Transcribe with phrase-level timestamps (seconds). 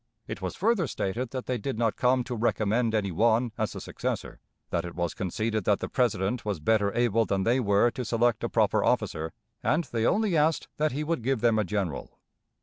[0.27, 3.79] It was further stated that they did not come to recommend any one as the
[3.79, 4.39] successor;
[4.71, 8.43] that it was conceded that the President was better able than they were to select
[8.43, 12.19] a proper officer, and they only asked that he would give them a general.